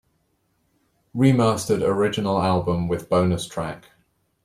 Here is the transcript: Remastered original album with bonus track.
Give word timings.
Remastered 1.15 1.87
original 1.87 2.41
album 2.41 2.87
with 2.87 3.07
bonus 3.07 3.45
track. 3.47 3.91